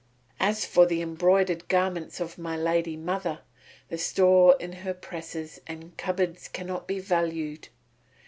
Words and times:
"As 0.39 0.65
for 0.65 0.87
the 0.87 0.99
embroidered 1.03 1.67
garments 1.67 2.19
of 2.19 2.39
my 2.39 2.57
lady 2.57 2.97
mother, 2.97 3.41
the 3.89 3.99
store 3.99 4.55
in 4.59 4.73
her 4.81 4.95
presses 4.95 5.61
and 5.67 5.95
cupboards 5.95 6.47
cannot 6.47 6.87
be 6.87 6.97
valued. 6.99 7.67